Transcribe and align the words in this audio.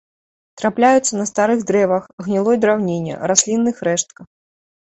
Трапляюцца 0.61 1.19
на 1.19 1.25
старых 1.31 1.59
дрэвах, 1.71 2.03
гнілой 2.29 2.57
драўніне, 2.65 3.13
раслінных 3.33 3.75
рэштках. 3.91 4.25